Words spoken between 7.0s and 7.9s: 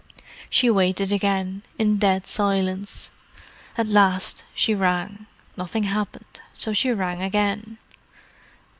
again.